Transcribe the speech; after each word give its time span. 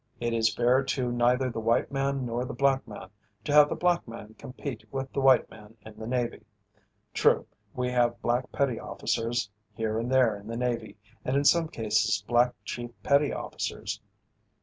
It 0.19 0.33
is 0.33 0.51
fair 0.51 0.81
to 0.83 1.11
neither 1.11 1.51
the 1.51 1.59
white 1.59 1.91
man 1.91 2.25
nor 2.25 2.43
the 2.43 2.55
black 2.55 2.87
man 2.87 3.11
to 3.43 3.53
have 3.53 3.69
the 3.69 3.75
black 3.75 4.07
man 4.07 4.33
compete 4.33 4.83
with 4.91 5.13
the 5.13 5.21
white 5.21 5.47
man 5.51 5.77
in 5.85 5.95
the 5.99 6.07
Navy. 6.07 6.41
True, 7.13 7.45
we 7.75 7.91
have 7.91 8.19
black 8.19 8.51
petty 8.51 8.79
officers 8.79 9.47
here 9.75 9.99
and 9.99 10.11
there 10.11 10.35
in 10.35 10.47
the 10.47 10.57
Navy, 10.57 10.97
and 11.23 11.35
in 11.37 11.43
some 11.45 11.67
cases 11.67 12.23
black 12.27 12.55
chief 12.65 12.89
petty 13.03 13.31
officers. 13.31 14.01